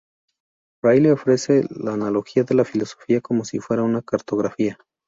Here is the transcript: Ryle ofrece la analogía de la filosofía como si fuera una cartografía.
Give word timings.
Ryle 0.81 1.11
ofrece 1.13 1.63
la 1.69 1.93
analogía 1.93 2.43
de 2.43 2.55
la 2.55 2.65
filosofía 2.65 3.21
como 3.21 3.45
si 3.45 3.59
fuera 3.59 3.83
una 3.83 4.01
cartografía. 4.01 4.79